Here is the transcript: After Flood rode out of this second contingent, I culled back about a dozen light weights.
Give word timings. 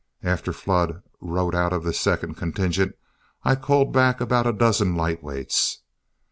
After 0.23 0.51
Flood 0.51 1.03
rode 1.21 1.53
out 1.53 1.71
of 1.71 1.83
this 1.83 1.99
second 1.99 2.33
contingent, 2.33 2.95
I 3.43 3.53
culled 3.53 3.93
back 3.93 4.19
about 4.19 4.47
a 4.47 4.51
dozen 4.53 4.95
light 4.95 5.21
weights. 5.21 5.81